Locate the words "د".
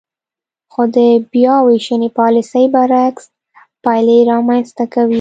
0.95-0.97